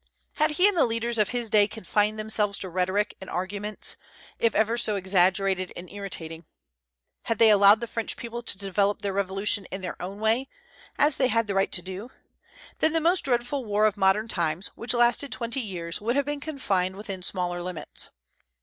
Had 0.37 0.53
he 0.53 0.67
and 0.67 0.75
the 0.75 0.83
leaders 0.87 1.19
of 1.19 1.29
his 1.29 1.51
day 1.51 1.67
confined 1.67 2.17
themselves 2.17 2.57
to 2.57 2.69
rhetoric 2.69 3.15
and 3.21 3.29
arguments, 3.29 3.97
if 4.39 4.55
ever 4.55 4.75
so 4.75 4.95
exaggerated 4.95 5.71
and 5.75 5.87
irritating; 5.91 6.47
had 7.25 7.37
they 7.37 7.51
allowed 7.51 7.81
the 7.81 7.85
French 7.87 8.17
people 8.17 8.41
to 8.41 8.57
develop 8.57 9.03
their 9.03 9.13
revolution 9.13 9.65
in 9.65 9.81
their 9.81 10.01
own 10.01 10.19
way, 10.19 10.49
as 10.97 11.17
they 11.17 11.27
had 11.27 11.45
the 11.45 11.53
right 11.53 11.71
to 11.71 11.83
do, 11.83 12.09
then 12.79 12.93
the 12.93 12.99
most 12.99 13.21
dreadful 13.21 13.63
war 13.63 13.85
of 13.85 13.95
modern 13.95 14.27
times, 14.27 14.69
which 14.69 14.95
lasted 14.95 15.31
twenty 15.31 15.59
years, 15.61 16.01
would 16.01 16.15
have 16.15 16.25
been 16.25 16.39
confined 16.41 16.95
within 16.95 17.21
smaller 17.21 17.61
limits. 17.61 18.09